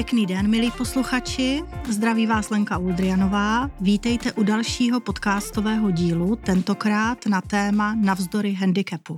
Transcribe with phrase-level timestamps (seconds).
[0.00, 1.62] Pěkný den, milí posluchači.
[1.88, 3.70] Zdraví vás Lenka Uldrianová.
[3.80, 9.16] Vítejte u dalšího podcastového dílu, tentokrát na téma Navzdory handicapu.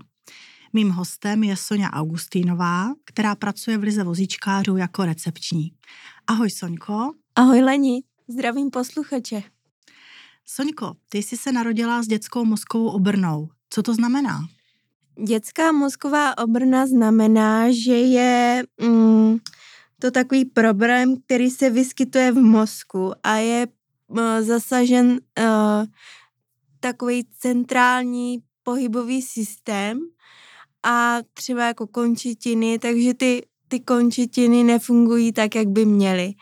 [0.73, 5.73] Mým hostem je Sonja Augustínová, která pracuje v Lize vozíčkářů jako recepční.
[6.27, 7.13] Ahoj Soňko.
[7.37, 9.43] Ahoj Leni, zdravím posluchače.
[10.47, 13.49] Soňko, ty jsi se narodila s dětskou mozkovou obrnou.
[13.71, 14.41] Co to znamená?
[15.25, 19.39] Dětská mozková obrna znamená, že je mm,
[20.03, 23.67] to takový problém, který se vyskytuje v mozku a je
[24.07, 25.85] uh, zasažen uh,
[26.81, 30.01] takový centrální pohybový systém
[30.83, 36.33] a třeba jako končetiny, takže ty, ty končetiny nefungují tak, jak by měly.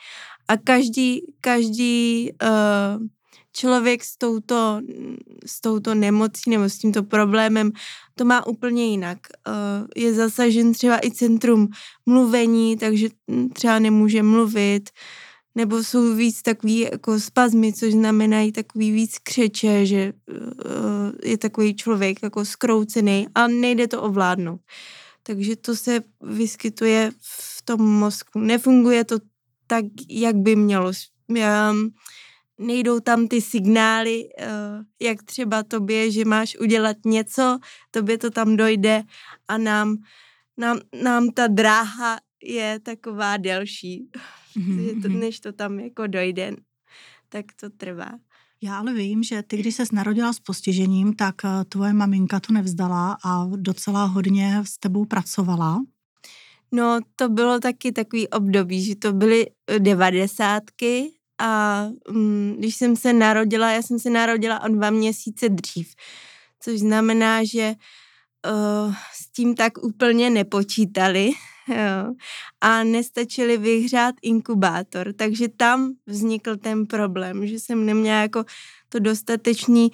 [0.49, 3.07] A každý, každý uh,
[3.53, 4.81] člověk s touto,
[5.47, 7.71] s touto nemocí nebo s tímto problémem
[8.21, 9.19] to má úplně jinak.
[9.49, 11.69] Uh, je zasažen třeba i centrum
[12.07, 13.09] mluvení, takže
[13.53, 14.91] třeba nemůže mluvit,
[15.55, 21.77] nebo jsou víc takový jako spazmy, což znamenají takový víc křeče, že uh, je takový
[21.77, 24.61] člověk jako skroucený a nejde to ovládnout.
[25.23, 28.39] Takže to se vyskytuje v tom mozku.
[28.39, 29.19] Nefunguje to
[29.67, 30.93] tak, jak by mělo.
[31.37, 31.75] Já,
[32.61, 37.59] nejdou tam ty signály, uh, jak třeba tobě, že máš udělat něco,
[37.91, 39.03] tobě to tam dojde
[39.49, 39.97] a nám,
[40.57, 44.09] nám, nám ta dráha je taková delší,
[44.57, 45.03] mm-hmm.
[45.03, 46.57] to, než to tam jako dojde,
[47.29, 48.11] tak to trvá.
[48.63, 52.53] Já ale vím, že ty, když se narodila s postižením, tak eh, tvoje maminka to
[52.53, 55.85] nevzdala a docela hodně s tebou pracovala.
[56.73, 59.47] No, to bylo taky takový období, že to byly
[59.79, 65.95] devadesátky a um, když jsem se narodila, já jsem se narodila o dva měsíce dřív,
[66.61, 67.75] což znamená, že
[68.47, 71.31] uh, s tím tak úplně nepočítali
[71.69, 72.15] jo,
[72.61, 78.45] a nestačili vyhřát inkubátor, takže tam vznikl ten problém, že jsem neměla jako
[78.89, 79.91] to dostatečný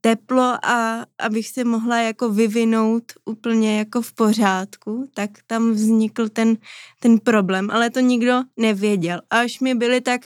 [0.00, 6.56] teplo a abych se mohla jako vyvinout úplně jako v pořádku, tak tam vznikl ten,
[7.00, 9.20] ten problém, ale to nikdo nevěděl.
[9.30, 10.20] Až mi byly tak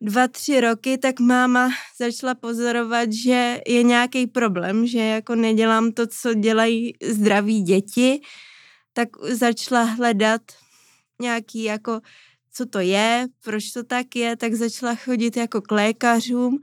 [0.00, 1.70] dva, tři roky, tak máma
[2.00, 8.20] začala pozorovat, že je nějaký problém, že jako nedělám to, co dělají zdraví děti,
[8.92, 10.42] tak začala hledat
[11.22, 12.00] nějaký jako,
[12.52, 16.58] co to je, proč to tak je, tak začala chodit jako k lékařům,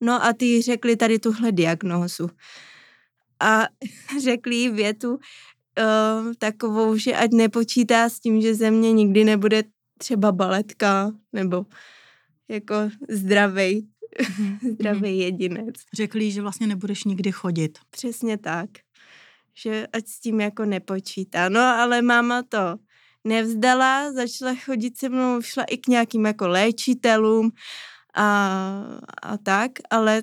[0.00, 2.30] no a ty řekli tady tuhle diagnózu.
[3.40, 3.66] A
[4.22, 5.18] řekli jí větu uh,
[6.38, 9.62] takovou, že ať nepočítá s tím, že ze mě nikdy nebude
[9.98, 11.66] třeba baletka, nebo
[12.50, 12.74] jako
[13.08, 13.88] zdravý,
[14.38, 15.20] mhm, zdravý mhm.
[15.20, 15.74] jedinec.
[15.94, 17.78] Řekli, že vlastně nebudeš nikdy chodit.
[17.90, 18.70] Přesně tak.
[19.54, 21.48] Že ať s tím jako nepočítá.
[21.48, 22.76] No ale máma to
[23.24, 27.50] nevzdala, začala chodit se mnou, šla i k nějakým jako léčitelům
[28.14, 28.84] a,
[29.22, 30.22] a tak, ale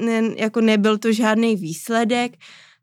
[0.00, 2.32] ne, jako nebyl to žádný výsledek,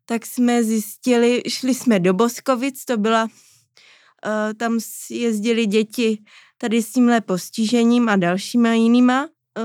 [0.04, 4.78] tak jsme zjistili, šli jsme do Boskovic, to byla, uh, tam
[5.10, 6.18] jezdili děti
[6.60, 9.64] tady s tímhle postižením a dalšíma jinýma uh,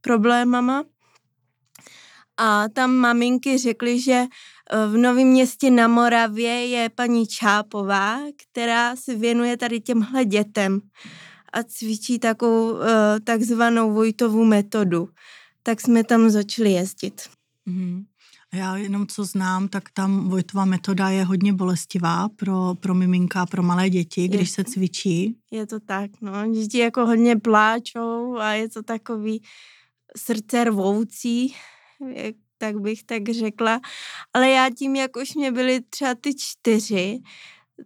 [0.00, 0.84] problémama.
[2.36, 8.96] A tam maminky řekly, že eh, v Novém městě na Moravě je paní Čápová, která
[8.96, 10.80] se věnuje tady těmhle dětem
[11.52, 12.80] a cvičí takovou uh,
[13.24, 15.08] takzvanou Vojtovou metodu.
[15.62, 17.22] Tak jsme tam začali jezdit.
[17.68, 18.04] Mm-hmm.
[18.54, 23.62] Já jenom co znám, tak tam Vojtova metoda je hodně bolestivá pro, pro miminka, pro
[23.62, 25.36] malé děti, když je, se cvičí.
[25.50, 26.48] Je to tak, no.
[26.52, 29.42] Děti jako hodně pláčou a je to takový
[30.16, 31.54] srdce rvoucí,
[32.14, 33.80] jak, tak bych tak řekla.
[34.32, 37.18] Ale já tím, jak už mě byly třeba ty čtyři,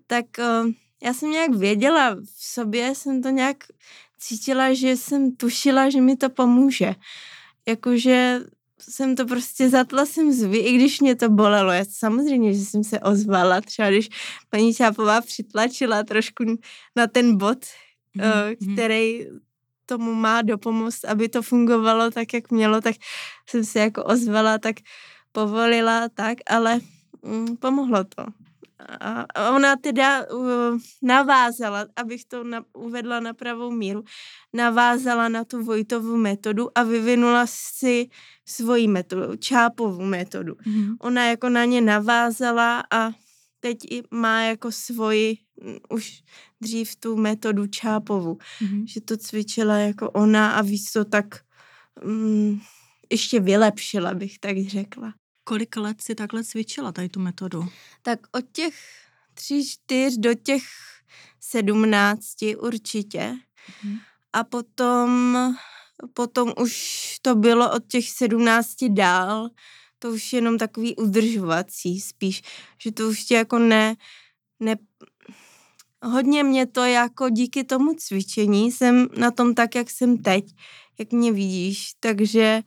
[0.07, 0.71] tak uh,
[1.03, 3.57] já jsem nějak věděla v sobě, jsem to nějak
[4.19, 6.95] cítila, že jsem tušila, že mi to pomůže.
[7.69, 8.41] Jakože
[8.81, 11.73] jsem to prostě zatla jsem zvy, i když mě to bolelo.
[11.73, 14.09] Já samozřejmě, že jsem se ozvala, třeba když
[14.51, 16.45] paní Čápová přitlačila trošku
[16.97, 17.59] na ten bod,
[18.17, 18.75] mm-hmm.
[18.75, 19.27] který
[19.87, 22.97] tomu má dopomoct, aby to fungovalo tak, jak mělo, tak
[23.49, 24.77] jsem se jako ozvala, tak
[25.33, 26.81] povolila, tak, ale
[27.23, 28.25] mm, pomohlo to.
[28.79, 34.05] A ona teda uh, navázala, abych to na, uvedla na pravou míru,
[34.53, 38.11] navázala na tu Vojtovu metodu a vyvinula si
[38.47, 40.55] svoji metodu, Čápovu metodu.
[40.67, 40.97] Mm.
[41.01, 43.11] Ona jako na ně navázala a
[43.61, 46.23] teď i má jako svoji mm, už
[46.61, 48.87] dřív tu metodu Čápovu, mm.
[48.87, 51.41] že to cvičila jako ona a víc to tak
[52.05, 52.61] um,
[53.11, 55.15] ještě vylepšila, bych tak řekla.
[55.49, 57.69] Kolik let si takhle cvičila tady tu metodu?
[58.03, 58.75] Tak od těch
[59.35, 60.63] tři, čtyř do těch
[61.41, 63.35] sedmnácti určitě.
[63.85, 63.97] Mm.
[64.33, 65.37] A potom,
[66.13, 69.49] potom už to bylo od těch sedmnácti dál,
[69.99, 72.43] to už jenom takový udržovací spíš,
[72.83, 73.97] že to už tě jako ne,
[74.61, 74.77] ne,
[76.03, 80.45] hodně mě to jako díky tomu cvičení jsem na tom tak, jak jsem teď,
[80.99, 82.63] jak mě vidíš, takže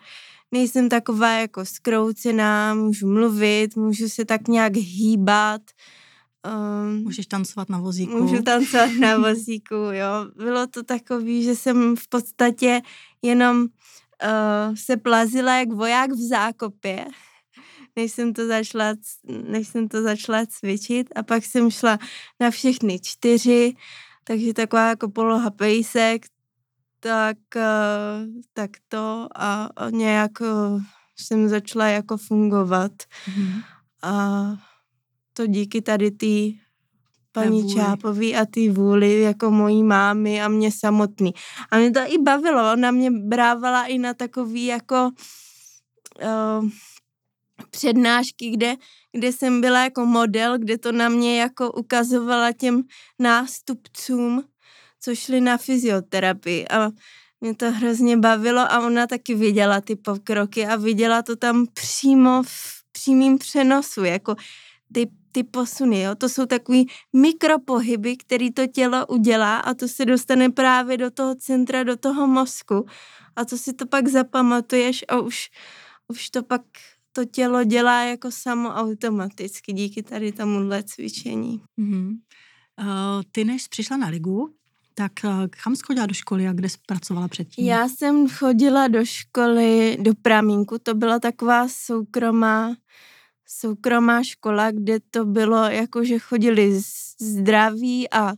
[0.52, 5.62] nejsem taková jako skroucená, můžu mluvit, můžu se tak nějak hýbat.
[6.48, 8.18] Um, Můžeš tancovat na vozíku.
[8.18, 10.32] Můžu tancovat na vozíku, jo.
[10.36, 12.82] Bylo to takový, že jsem v podstatě
[13.22, 17.06] jenom uh, se plazila jak voják v zákopě,
[17.96, 18.94] než jsem to začala,
[19.48, 21.98] než jsem to začala cvičit a pak jsem šla
[22.40, 23.76] na všechny čtyři,
[24.24, 26.26] takže taková jako poloha pejsek,
[27.04, 30.82] tak, uh, tak to a, nějak uh,
[31.20, 32.92] jsem začala jako fungovat.
[32.92, 33.64] Mm-hmm.
[34.04, 34.44] A
[35.34, 36.60] to díky tady ty
[37.32, 41.34] paní Čápový a ty vůli jako mojí mámy a mě samotný.
[41.72, 45.10] A mě to i bavilo, ona mě brávala i na takový jako
[46.24, 46.70] uh,
[47.72, 48.76] přednášky, kde,
[49.12, 52.84] kde jsem byla jako model, kde to na mě jako ukazovala těm
[53.20, 54.44] nástupcům,
[55.02, 56.92] co šli na fyzioterapii a
[57.42, 62.44] mě to hrozně bavilo a ona taky viděla ty pokroky a viděla to tam přímo
[62.44, 64.36] v přímým přenosu, jako
[64.94, 66.16] ty, ty posuny, jo?
[66.16, 71.36] to jsou takový mikropohyby, který to tělo udělá a to se dostane právě do toho
[71.36, 72.86] centra, do toho mozku
[73.36, 75.50] a to si to pak zapamatuješ a už,
[76.08, 76.62] už to pak
[77.14, 81.62] to tělo dělá jako samo automaticky díky tady tomuhle cvičení.
[81.80, 82.18] Mm-hmm.
[82.82, 84.56] Uh, ty než přišla na ligu,
[84.94, 85.32] tak uh,
[85.64, 87.66] kam jsi chodila do školy a kde jsi pracovala předtím?
[87.66, 92.76] Já jsem chodila do školy do Pramínku, to byla taková soukromá
[93.60, 96.82] soukromá škola, kde to bylo jako, že chodili
[97.20, 98.34] zdraví a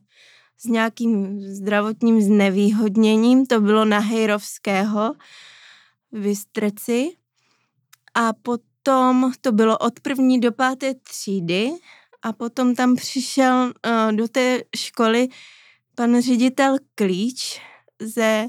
[0.57, 3.45] s nějakým zdravotním znevýhodněním.
[3.45, 5.13] To bylo na Hejrovského
[6.11, 7.09] v Bystreci.
[8.13, 11.71] A potom to bylo od první do páté třídy
[12.21, 15.27] a potom tam přišel uh, do té školy
[15.95, 17.61] pan ředitel Klíč
[17.99, 18.47] ze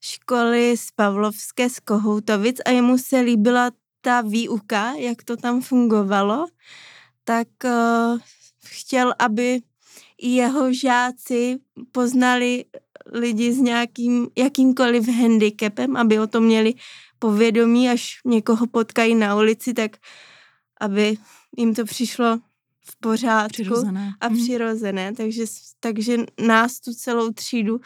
[0.00, 3.70] školy z Pavlovské z Kohoutovic a jemu se líbila
[4.00, 6.46] ta výuka, jak to tam fungovalo,
[7.24, 8.18] tak uh,
[8.64, 9.60] chtěl, aby
[10.18, 11.58] i jeho žáci
[11.92, 12.64] poznali
[13.12, 16.74] lidi s nějakým, jakýmkoliv handicapem, aby o tom měli
[17.18, 19.96] povědomí, až někoho potkají na ulici, tak
[20.80, 21.16] aby
[21.56, 22.38] jim to přišlo
[22.86, 24.12] v pořádku přirozené.
[24.20, 24.38] a mhm.
[24.38, 25.06] přirozené.
[25.06, 25.16] Hmm.
[25.16, 25.44] Takže,
[25.80, 27.80] takže nás tu celou třídu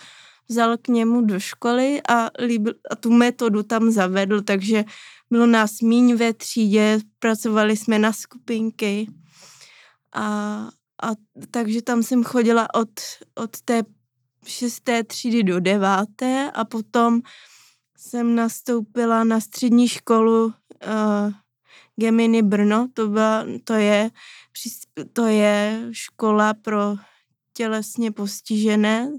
[0.49, 4.85] vzal k němu do školy a, líbil, a tu metodu tam zavedl, takže
[5.31, 9.07] bylo nás míň ve třídě, pracovali jsme na skupinky
[10.15, 10.25] a,
[11.03, 11.09] a
[11.51, 12.91] takže tam jsem chodila od,
[13.35, 13.83] od té
[14.47, 17.21] šesté třídy do deváté a potom
[17.97, 20.53] jsem nastoupila na střední školu uh,
[22.01, 24.11] Gemini Brno, to, byla, to, je,
[25.13, 26.97] to je škola pro
[27.53, 29.13] tělesně postižené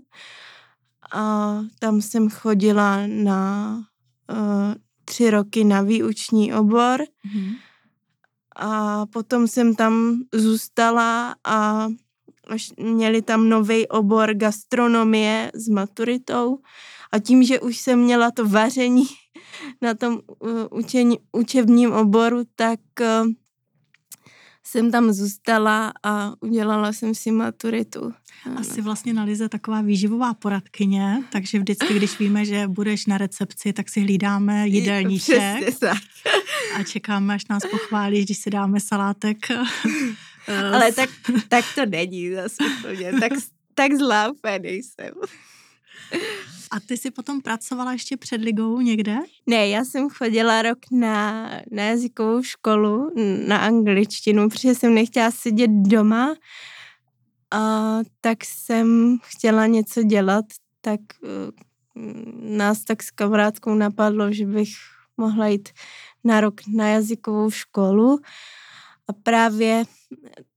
[1.11, 3.75] a tam jsem chodila na
[4.31, 4.73] uh,
[5.05, 7.55] tři roky na výuční obor mm-hmm.
[8.55, 11.87] a potom jsem tam zůstala a
[12.47, 16.59] až měli tam nový obor gastronomie s maturitou
[17.11, 19.05] a tím, že už jsem měla to vaření
[19.81, 23.27] na tom uh, učení, učebním oboru, tak uh,
[24.63, 28.13] jsem tam zůstala a udělala jsem si maturitu.
[28.55, 33.73] Asi vlastně na Lize taková výživová poradkyně, takže vždycky, když víme, že budeš na recepci,
[33.73, 35.83] tak si hlídáme jídelníček
[36.75, 39.37] a čekáme, až nás pochválíš, když si dáme salátek.
[40.73, 41.09] Ale tak,
[41.47, 43.31] tak to není zase úplně, tak,
[43.73, 45.11] tak zlá úplně nejsem.
[46.71, 49.17] A ty jsi potom pracovala ještě před ligou někde?
[49.47, 53.11] Ne, já jsem chodila rok na, na jazykovou školu,
[53.47, 56.35] na angličtinu, protože jsem nechtěla sedět doma.
[57.51, 60.45] A tak jsem chtěla něco dělat,
[60.81, 61.29] tak uh,
[62.57, 64.69] nás tak s kamarádkou napadlo, že bych
[65.17, 65.69] mohla jít
[66.23, 68.19] na rok na jazykovou školu.
[69.07, 69.83] A právě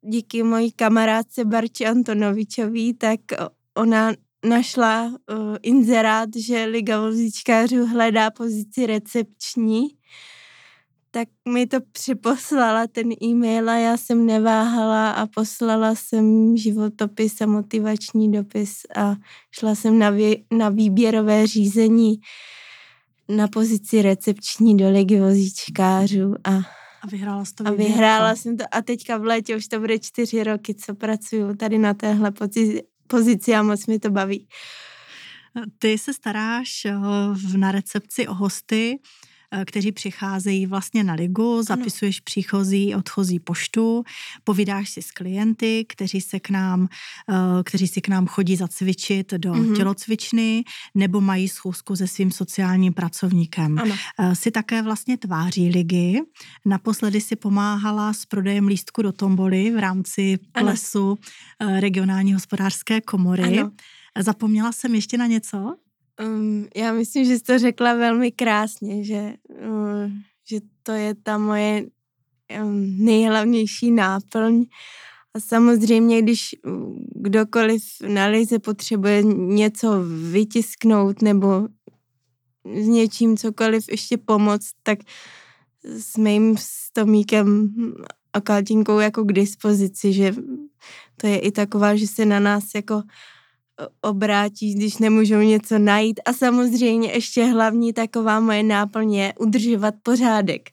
[0.03, 3.21] díky mojí kamarádce Barči Antonovičový, tak
[3.75, 4.13] ona
[4.45, 9.89] našla uh, inzerát, že Liga vozíčkářů hledá pozici recepční,
[11.11, 17.47] tak mi to připoslala ten e-mail a já jsem neváhala a poslala jsem životopis a
[17.47, 19.15] motivační dopis a
[19.51, 22.21] šla jsem na, vý, na výběrové řízení
[23.29, 26.61] na pozici recepční do Ligy vozíčkářů a
[27.03, 28.65] a vyhrála to A vyhrála jsem to.
[28.71, 32.83] A teďka v létě už to bude čtyři roky, co pracuju tady na téhle pozici,
[33.07, 34.49] pozici a moc mi to baví.
[35.79, 36.95] Ty se staráš eh,
[37.57, 38.99] na recepci o hosty,
[39.65, 42.23] kteří přicházejí vlastně na ligu, zapisuješ ano.
[42.25, 44.05] příchozí, odchozí poštu,
[44.45, 46.89] povídáš si s klienty, kteří se k nám,
[47.31, 49.77] eh, kteří si k nám chodí zacvičit do mm-hmm.
[49.77, 53.79] tělocvičny nebo mají schůzku se svým sociálním pracovníkem.
[53.79, 53.95] Ano.
[54.33, 56.21] Si také vlastně tváří ligy.
[56.65, 61.19] Naposledy si pomáhala s prodejem lístku do tomboly v rámci plesu
[61.79, 63.59] regionální hospodářské komory.
[63.61, 63.71] Ano.
[64.19, 65.77] Zapomněla jsem ještě na něco?
[66.21, 69.35] Um, já myslím, že jsi to řekla velmi krásně, že,
[69.69, 71.87] um, že to je ta moje
[72.63, 74.65] um, nejhlavnější náplň.
[75.35, 76.55] A samozřejmě, když
[77.15, 81.69] kdokoliv na lize potřebuje něco vytisknout nebo
[82.65, 84.99] s něčím cokoliv ještě pomoct, tak
[85.85, 87.75] s mým stomíkem
[88.33, 90.35] a Kaltinkou jako k dispozici, že
[91.17, 93.03] to je i taková, že se na nás jako
[94.01, 96.21] obrátí, když nemůžou něco najít.
[96.27, 100.71] A samozřejmě ještě hlavní taková moje náplň je udržovat pořádek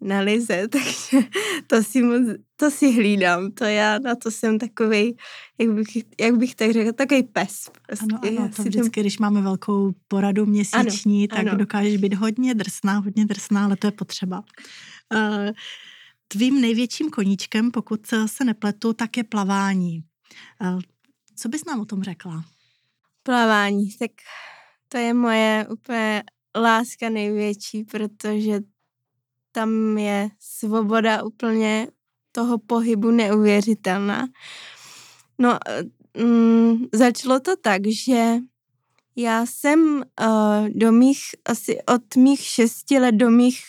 [0.00, 1.28] na lize, takže
[1.66, 2.22] to si, moc,
[2.56, 5.16] to si hlídám, to já na to jsem takový,
[5.58, 5.86] jak bych,
[6.20, 7.70] jak bych tak řekla, takový pes.
[7.86, 8.06] Prostě.
[8.22, 9.02] Ano, ano, to vždycky, tam...
[9.02, 11.58] když máme velkou poradu měsíční, ano, tak ano.
[11.58, 14.44] dokážeš být hodně drsná, hodně drsná, ale to je potřeba.
[15.14, 15.50] Uh,
[16.28, 20.02] tvým největším koníčkem, pokud se nepletu, tak je plavání.
[21.36, 22.44] Co bys nám o tom řekla?
[23.22, 24.10] Plavání, tak
[24.88, 26.24] to je moje úplně
[26.56, 28.60] láska největší, protože
[29.52, 31.88] tam je svoboda úplně
[32.32, 34.26] toho pohybu neuvěřitelná.
[35.38, 35.58] No,
[36.18, 38.36] mm, začalo to tak, že
[39.16, 43.64] já jsem uh, do mých, asi od mých šesti let do mých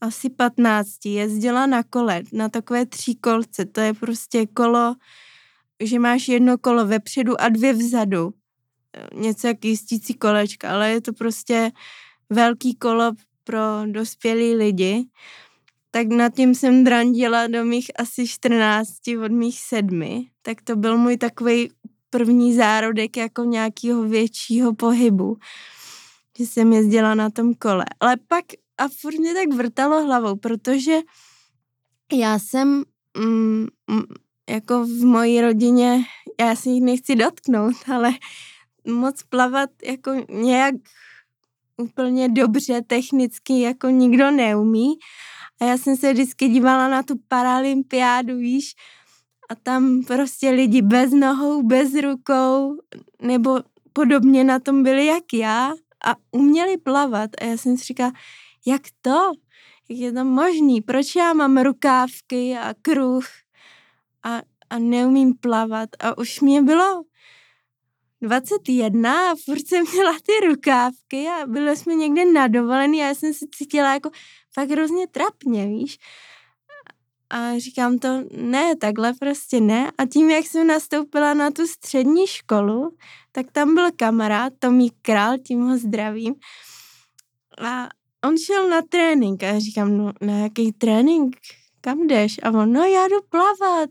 [0.00, 2.86] asi patnácti jezdila na kole, na takové
[3.20, 3.64] kolce.
[3.64, 4.94] To je prostě kolo,
[5.82, 8.34] že máš jedno kolo vepředu a dvě vzadu.
[9.14, 11.70] Něco jak jistící kolečka, ale je to prostě
[12.30, 13.12] velký kolo
[13.44, 15.04] pro dospělý lidi.
[15.90, 18.88] Tak nad tím jsem drandila do mých asi 14,
[19.24, 20.26] od mých sedmi.
[20.42, 21.70] Tak to byl můj takový
[22.10, 25.36] první zárodek jako nějakého většího pohybu.
[26.38, 27.84] Že jsem jezdila na tom kole.
[28.00, 28.44] Ale pak
[28.78, 30.98] a furt mě tak vrtalo hlavou, protože
[32.12, 32.84] já jsem
[33.18, 33.66] mm,
[34.52, 36.04] jako v mojí rodině,
[36.40, 38.10] já si jich nechci dotknout, ale
[38.86, 40.74] moc plavat jako nějak
[41.76, 44.94] úplně dobře technicky jako nikdo neumí.
[45.60, 48.74] A já jsem se vždycky dívala na tu paralympiádu, víš,
[49.50, 52.76] a tam prostě lidi bez nohou, bez rukou,
[53.22, 53.60] nebo
[53.92, 55.72] podobně na tom byli jak já
[56.04, 57.30] a uměli plavat.
[57.40, 58.12] A já jsem si říkala,
[58.66, 59.32] jak to?
[59.88, 60.80] Jak je to možný?
[60.80, 63.24] Proč já mám rukávky a kruh
[64.24, 67.02] a, a neumím plavat a už mě bylo
[68.22, 73.14] 21 a furt jsem měla ty rukávky a byli jsme někde na dovolený a já
[73.14, 74.10] jsem se cítila jako
[74.54, 75.98] fakt hrozně trapně, víš.
[77.30, 79.90] A říkám to, ne, takhle prostě ne.
[79.98, 82.96] A tím, jak jsem nastoupila na tu střední školu,
[83.32, 86.34] tak tam byl kamarád, Tomí Král, tím ho zdravím.
[87.64, 87.88] A
[88.24, 91.36] on šel na trénink a já říkám, no na jaký trénink?
[91.80, 92.40] kam jdeš?
[92.42, 93.90] A on, no já jdu plavat.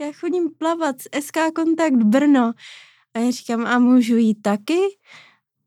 [0.00, 2.52] Já chodím plavat z SK Kontakt Brno.
[3.14, 4.78] A já říkám, a můžu jít taky?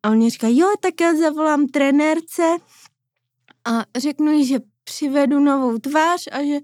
[0.04, 2.44] A on říká, jo, tak já zavolám trenérce
[3.66, 6.60] a řeknu jí, že přivedu novou tvář a že,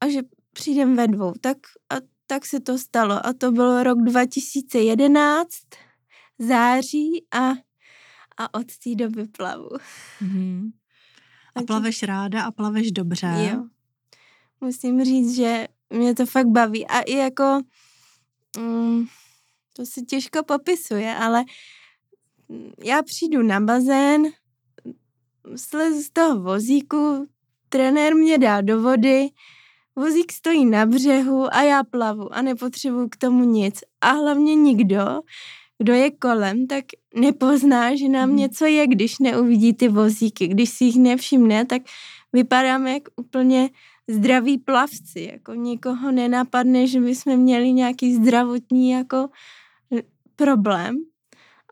[0.00, 0.20] a že
[0.52, 1.32] přijdem ve dvou.
[1.40, 1.56] Tak,
[1.90, 1.94] a,
[2.26, 3.26] tak se to stalo.
[3.26, 5.48] A to bylo rok 2011,
[6.38, 7.50] září a,
[8.36, 9.68] a od té doby plavu.
[10.22, 10.72] Mm-hmm.
[11.56, 13.50] A plaveš ráda a plaveš dobře.
[13.52, 13.64] Jo
[14.64, 16.86] musím říct, že mě to fakt baví.
[16.86, 17.60] A i jako,
[18.58, 19.06] mm,
[19.72, 21.44] to si těžko popisuje, ale
[22.84, 24.22] já přijdu na bazén,
[25.56, 27.26] slezu z toho vozíku,
[27.68, 29.28] trenér mě dá do vody,
[29.96, 33.80] vozík stojí na břehu a já plavu a nepotřebuju k tomu nic.
[34.00, 35.20] A hlavně nikdo,
[35.78, 38.38] kdo je kolem, tak nepozná, že nám hmm.
[38.38, 40.48] něco je, když neuvidí ty vozíky.
[40.48, 41.82] Když si jich nevšimne, tak
[42.32, 43.70] vypadáme jak úplně
[44.10, 49.28] zdraví plavci, jako nikoho nenapadne, že bychom měli nějaký zdravotní jako
[49.96, 50.02] eh,
[50.36, 50.96] problém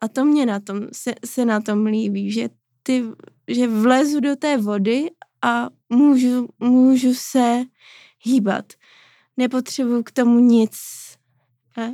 [0.02, 2.48] a to mě na tom, se, se na tom líbí, že
[2.82, 3.04] ty,
[3.48, 5.10] že vlezu do té vody
[5.42, 7.64] a můžu, můžu se
[8.18, 8.72] hýbat.
[9.36, 10.78] Nepotřebuju k tomu nic.
[11.78, 11.92] Eh?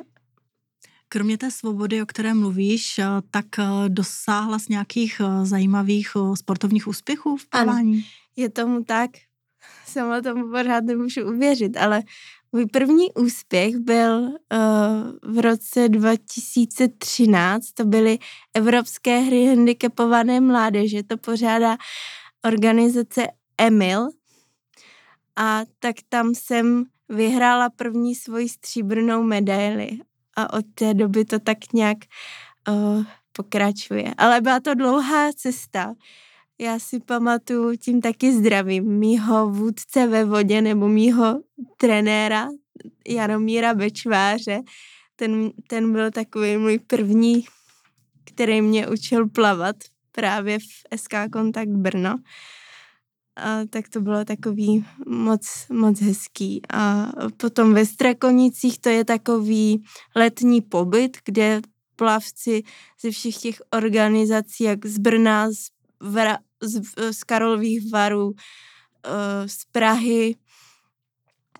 [1.08, 3.46] Kromě té svobody, o které mluvíš, eh, tak
[3.88, 7.92] dosáhla z nějakých zajímavých sportovních úspěchů v plavání?
[7.92, 8.02] Ano,
[8.36, 9.10] je tomu tak
[9.88, 12.02] sama tomu pořád nemůžu uvěřit, ale
[12.52, 14.30] můj první úspěch byl uh,
[15.22, 18.18] v roce 2013, to byly
[18.54, 21.76] Evropské hry handicapované mládeže, to pořádá
[22.44, 23.26] organizace
[23.58, 24.08] Emil
[25.36, 29.90] a tak tam jsem vyhrála první svoji stříbrnou medaili
[30.36, 31.98] a od té doby to tak nějak
[32.68, 34.14] uh, pokračuje.
[34.18, 35.94] Ale byla to dlouhá cesta.
[36.60, 41.40] Já si pamatuju, tím taky zdravím, mýho vůdce ve vodě nebo mýho
[41.76, 42.48] trenéra
[43.08, 44.60] Jaromíra Bečváře.
[45.16, 47.44] Ten, ten byl takový můj první,
[48.24, 49.76] který mě učil plavat
[50.12, 52.18] právě v SK Kontakt Brno.
[53.36, 56.62] A tak to bylo takový moc, moc hezký.
[56.72, 59.84] A potom ve Strakonicích to je takový
[60.16, 61.60] letní pobyt, kde
[61.96, 62.62] plavci
[63.02, 68.32] ze všech těch organizací, jak z Brna, z, Vra, z, z Karolových varů,
[69.06, 70.36] eh, z Prahy,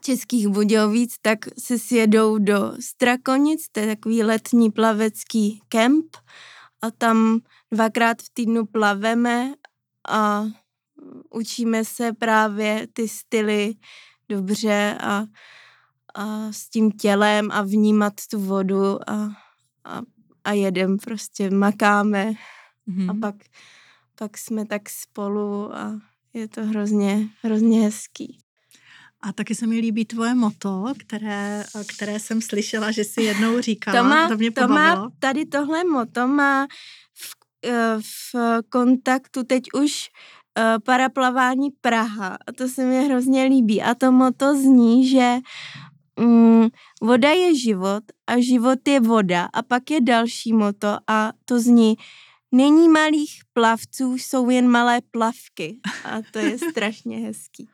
[0.00, 6.16] Českých Budějovic, tak se sjedou do Strakonic, to je takový letní plavecký kemp
[6.83, 7.38] a tam
[7.73, 9.54] dvakrát v týdnu plaveme
[10.09, 10.45] a
[11.30, 13.75] učíme se právě ty styly
[14.28, 15.25] dobře a,
[16.14, 19.28] a s tím tělem a vnímat tu vodu a,
[19.85, 20.00] a,
[20.45, 22.33] a jedem prostě, makáme
[22.88, 23.11] mm-hmm.
[23.11, 23.35] a pak,
[24.18, 26.00] pak jsme tak spolu a
[26.34, 28.38] je to hrozně, hrozně hezký.
[29.20, 33.98] A taky se mi líbí tvoje moto, které, které jsem slyšela, že si jednou říkala.
[33.98, 36.66] To má, to mě to má tady tohle moto má
[37.14, 37.34] v,
[37.66, 38.34] eh, v
[38.68, 40.08] kontaktu teď už
[40.58, 43.82] uh, paraplavání Praha a to se mi hrozně líbí.
[43.82, 45.38] A to moto zní, že
[46.20, 46.68] um,
[47.02, 51.96] voda je život a život je voda a pak je další moto a to zní
[52.52, 55.78] Není malých plavců, jsou jen malé plavky.
[56.05, 57.68] A to je strašně hezký.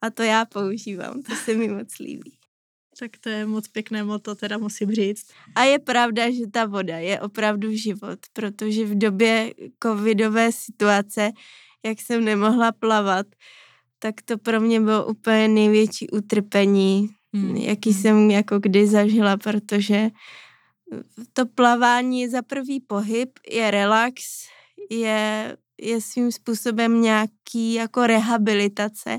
[0.00, 2.38] A to já používám, to se mi moc líbí.
[2.98, 5.26] Tak to je moc pěkné moto, teda musím říct.
[5.54, 11.32] A je pravda, že ta voda je opravdu život, protože v době covidové situace
[11.84, 13.26] jak jsem nemohla plavat,
[13.98, 17.56] tak to pro mě bylo úplně největší utrpení, hmm.
[17.56, 18.02] jaký hmm.
[18.02, 20.10] jsem jako kdy zažila, protože
[21.32, 24.22] to plavání je za prvý pohyb, je relax,
[24.90, 29.18] je, je svým způsobem nějaký jako rehabilitace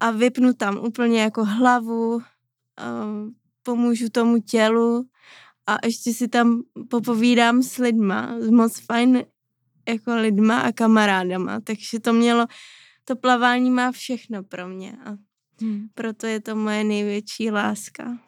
[0.00, 2.22] a vypnu tam úplně jako hlavu,
[3.62, 5.08] pomůžu tomu tělu
[5.66, 9.24] a ještě si tam popovídám s lidma, moc fajn
[9.88, 12.46] jako lidma a kamarádama, takže to mělo,
[13.04, 15.16] to plavání má všechno pro mě a
[15.60, 15.88] hmm.
[15.94, 18.18] proto je to moje největší láska.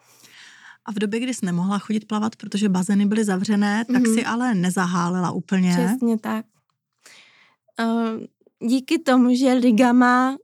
[0.87, 4.13] A v době, kdy jsi nemohla chodit plavat, protože bazény byly zavřené, tak mm-hmm.
[4.13, 5.69] si ale nezahálila úplně.
[5.85, 6.45] Přesně tak.
[7.79, 10.37] Uh, díky tomu, že Liga má mm,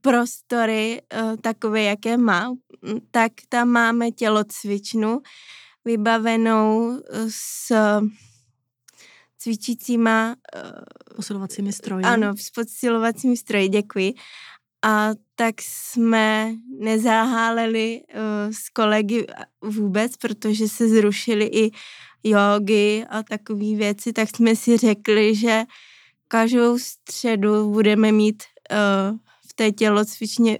[0.00, 5.20] prostory uh, takové, jaké má, mm, tak tam máme tělocvičnu
[5.84, 7.72] vybavenou s
[9.38, 10.36] cvičícíma...
[10.56, 12.04] Uh, posilovacími stroji.
[12.04, 14.14] Ano, s posilovacími stroji, děkuji.
[14.86, 19.26] A tak jsme nezaháleli uh, s kolegy
[19.62, 21.70] vůbec, protože se zrušily i
[22.24, 25.64] jogy a takové věci, tak jsme si řekli, že
[26.28, 29.18] každou středu budeme mít uh,
[29.48, 30.58] v té tělocvičně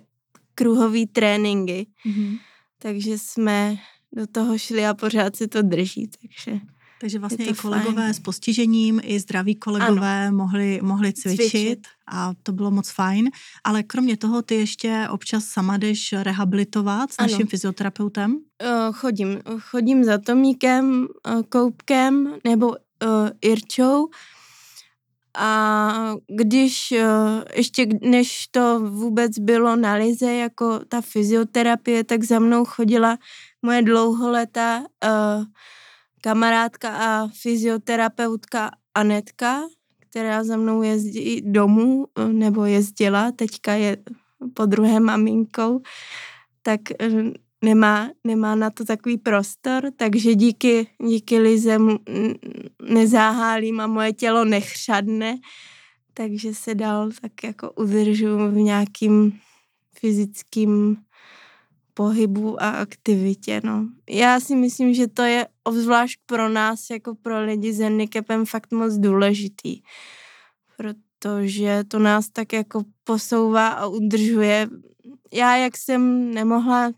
[0.54, 1.86] kruhový tréninky.
[2.06, 2.38] Mm-hmm.
[2.78, 3.76] Takže jsme
[4.12, 6.60] do toho šli a pořád se to drží, takže...
[7.00, 8.14] Takže vlastně i kolegové fajn.
[8.14, 13.30] s postižením, i zdraví kolegové mohli, mohli cvičit, cvičit a to bylo moc fajn.
[13.64, 17.28] Ale kromě toho ty ještě občas sama jdeš rehabilitovat s ano.
[17.28, 18.32] naším fyzioterapeutem?
[18.32, 19.40] Uh, chodím.
[19.59, 22.76] Chodím za Tomíkem, uh, Koupkem nebo uh,
[23.40, 24.09] Irčou.
[25.38, 26.94] A když
[27.54, 33.18] ještě než to vůbec bylo na lize jako ta fyzioterapie, tak za mnou chodila
[33.62, 35.44] moje dlouholetá uh,
[36.26, 39.62] kamarádka a fyzioterapeutka Anetka,
[39.98, 43.96] která za mnou jezdí domů, nebo jezdila, teďka je
[44.54, 45.80] po druhé maminkou,
[46.62, 47.08] tak eh,
[47.64, 51.78] nemá, nemá na to takový prostor, takže díky, díky Lize
[52.82, 55.38] nezáhálím a moje tělo nechřadne,
[56.14, 59.38] takže se dál tak jako udržu v nějakým
[59.98, 60.96] fyzickým
[61.96, 63.88] pohybu a aktivitě, no.
[64.11, 68.72] Já si myslím, že to je obzvlášť pro nás, jako pro lidi s handicapem, fakt
[68.72, 69.80] moc důležitý,
[70.76, 74.68] protože to nás tak jako posouvá a udržuje.
[75.32, 76.92] Já, jak jsem nemohla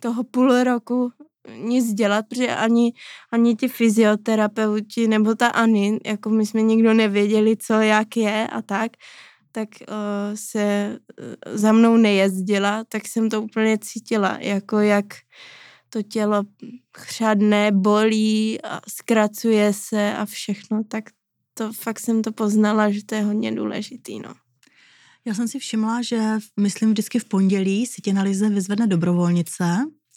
[0.00, 1.12] toho půl roku
[1.56, 2.92] nic dělat, protože ani,
[3.32, 8.62] ani ti fyzioterapeuti nebo ta Ani, jako my jsme nikdo nevěděli, co, jak je a
[8.62, 8.92] tak,
[9.52, 9.94] tak uh,
[10.34, 15.06] se uh, za mnou nejezdila, tak jsem to úplně cítila, jako jak
[15.90, 16.44] to tělo
[16.96, 21.04] chřadne, bolí a zkracuje se a všechno, tak
[21.54, 24.34] to fakt jsem to poznala, že to je hodně důležitý, no.
[25.24, 29.64] Já jsem si všimla, že myslím vždycky v pondělí si tě na Lize vyzvedne dobrovolnice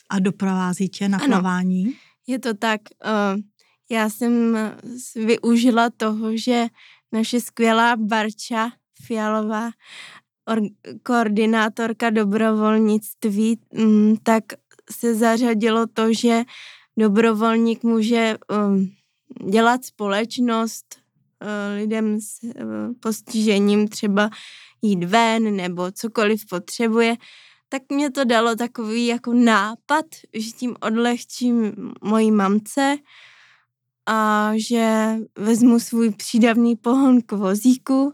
[0.10, 1.94] a doprovází tě na plavání.
[2.28, 2.82] Je to tak.
[3.06, 3.41] Uh,
[3.91, 4.58] já jsem
[5.15, 6.67] využila toho, že
[7.12, 8.72] naše skvělá Barča
[9.05, 9.69] Fialová,
[10.49, 10.69] or-
[11.03, 14.43] koordinátorka dobrovolnictví, um, tak
[14.91, 16.43] se zařadilo to, že
[16.97, 18.37] dobrovolník může
[18.67, 18.91] um,
[19.49, 20.85] dělat společnost
[21.41, 22.51] uh, lidem s uh,
[22.99, 24.29] postižením, třeba
[24.81, 27.15] jít ven nebo cokoliv potřebuje,
[27.69, 32.97] tak mě to dalo takový jako nápad, že tím odlehčím mojí mamce
[34.05, 38.13] a že vezmu svůj přídavný pohon k vozíku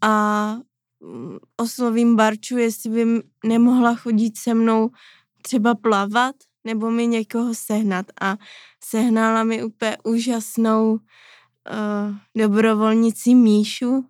[0.00, 0.54] a
[1.00, 4.90] mm, oslovím Barču, jestli by nemohla chodit se mnou
[5.42, 6.34] třeba plavat
[6.64, 8.06] nebo mi někoho sehnat.
[8.20, 8.36] A
[8.84, 10.98] sehnala mi úplně úžasnou uh,
[12.36, 14.04] dobrovolnici Míšu,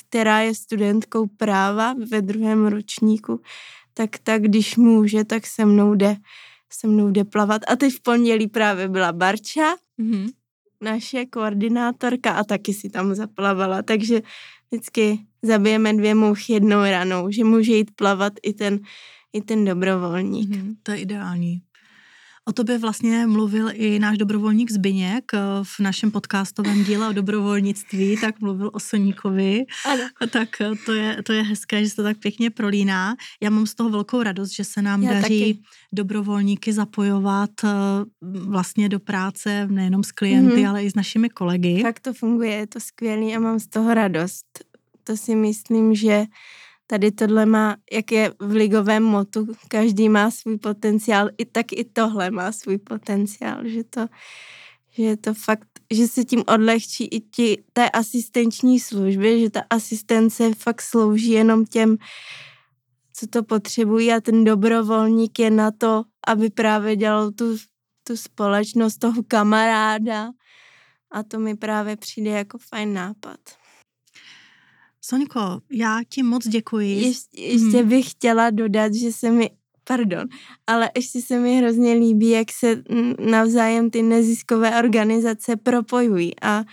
[0.00, 3.40] která je studentkou práva ve druhém ročníku,
[3.94, 6.16] tak tak, když může, tak se mnou jde,
[6.72, 7.62] se mnou jde plavat.
[7.68, 10.30] A teď v pondělí právě byla Barča, mm-hmm.
[10.80, 14.22] naše koordinátorka a taky si tam zaplavala, takže
[14.70, 18.80] vždycky zabijeme dvě mouchy jednou ranou, že může jít plavat i ten,
[19.32, 20.50] i ten dobrovolník.
[20.50, 21.62] Mm-hmm, to je ideální.
[22.48, 28.16] O tobě vlastně mluvil i náš dobrovolník Zbyněk eh, v našem podcastovém díle o dobrovolnictví,
[28.20, 29.64] tak mluvil o Soníkovi.
[29.84, 30.02] Ano.
[30.30, 33.16] Tak eh, to je, to je hezké, že se to tak pěkně prolíná.
[33.42, 35.62] Já mám z toho velkou radost, že se nám Já daří taky.
[35.92, 37.68] dobrovolníky zapojovat eh,
[38.22, 40.68] vlastně do práce nejenom s klienty, mm-hmm.
[40.68, 41.82] ale i s našimi kolegy.
[41.82, 44.46] Tak to funguje, je to skvělý a mám z toho radost.
[45.04, 46.24] To si myslím, že
[46.86, 51.84] tady tohle má, jak je v ligovém motu, každý má svůj potenciál, i tak i
[51.84, 54.06] tohle má svůj potenciál, že to,
[54.90, 59.62] že je to fakt, že se tím odlehčí i ti, té asistenční služby, že ta
[59.70, 61.96] asistence fakt slouží jenom těm,
[63.12, 67.56] co to potřebují a ten dobrovolník je na to, aby právě dělal tu,
[68.04, 70.30] tu společnost toho kamaráda
[71.10, 73.40] a to mi právě přijde jako fajn nápad.
[75.08, 77.00] Soniko, já ti moc děkuji.
[77.00, 77.88] Ještě, ještě hmm.
[77.88, 79.50] bych chtěla dodat, že se mi,
[79.84, 80.24] pardon,
[80.66, 82.82] ale ještě se mi hrozně líbí, jak se
[83.18, 86.64] navzájem ty neziskové organizace propojují a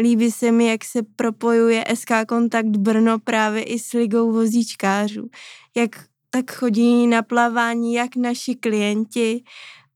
[0.00, 5.28] líbí se mi, jak se propojuje SK Kontakt Brno právě i s ligou vozíčkářů.
[5.76, 5.90] Jak
[6.30, 9.42] tak chodí na plavání jak naši klienti,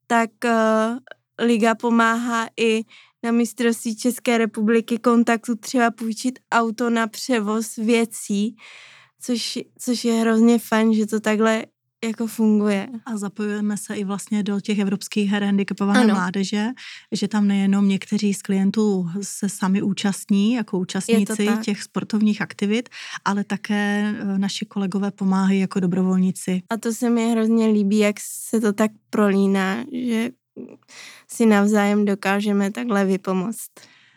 [0.07, 2.85] tak uh, liga pomáhá i
[3.23, 8.57] na mistrovství České republiky kontaktu třeba půjčit auto na převoz věcí,
[9.21, 11.65] což, což je hrozně fajn, že to takhle
[12.05, 12.89] jako funguje.
[13.07, 16.15] A zapojujeme se i vlastně do těch evropských her handicapované ano.
[16.15, 16.67] mládeže,
[17.13, 22.89] že tam nejenom někteří z klientů se sami účastní, jako účastníci těch sportovních aktivit,
[23.25, 26.63] ale také e, naši kolegové pomáhají jako dobrovolníci.
[26.71, 30.31] A to se mi hrozně líbí, jak se to tak prolíná, že
[31.29, 33.71] si navzájem dokážeme takhle vypomoct.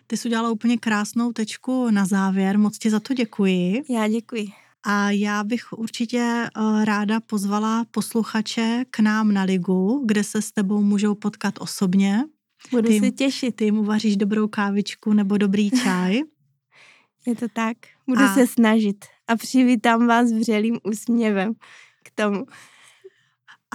[0.08, 3.84] Ty jsi udělala úplně krásnou tečku na závěr, moc ti za to děkuji.
[3.90, 4.48] Já děkuji.
[4.86, 10.52] A já bych určitě uh, ráda pozvala posluchače k nám na ligu, kde se s
[10.52, 12.24] tebou můžou potkat osobně.
[12.72, 13.56] Budu ty, se těšit.
[13.56, 16.22] Ty jim uvaříš dobrou kávičku nebo dobrý čaj.
[17.28, 17.78] Je to tak.
[18.08, 18.34] Budu a...
[18.34, 21.54] se snažit a přivítám vás vřelým úsměvem
[22.04, 22.46] k tomu.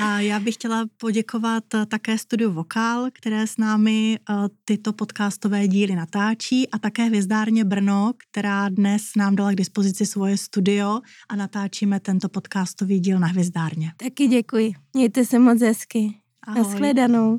[0.01, 4.35] A já bych chtěla poděkovat eh, také studiu Vokál, které s námi eh,
[4.65, 10.37] tyto podcastové díly natáčí a také Hvězdárně Brno, která dnes nám dala k dispozici svoje
[10.37, 13.93] studio a natáčíme tento podcastový díl na Hvězdárně.
[13.97, 14.73] Taky děkuji.
[14.95, 16.15] Mějte se moc hezky.
[16.47, 16.63] Ahoj.
[16.63, 17.39] Naschledanou.